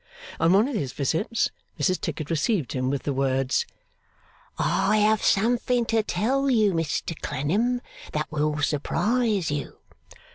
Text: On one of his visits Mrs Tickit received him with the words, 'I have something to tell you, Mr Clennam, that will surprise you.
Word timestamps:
On 0.39 0.51
one 0.53 0.67
of 0.67 0.73
his 0.73 0.93
visits 0.93 1.51
Mrs 1.79 2.01
Tickit 2.01 2.31
received 2.31 2.73
him 2.73 2.89
with 2.89 3.03
the 3.03 3.13
words, 3.13 3.67
'I 4.57 4.97
have 4.97 5.21
something 5.23 5.85
to 5.85 6.01
tell 6.01 6.49
you, 6.49 6.73
Mr 6.73 7.13
Clennam, 7.21 7.81
that 8.11 8.31
will 8.31 8.57
surprise 8.63 9.51
you. 9.51 9.77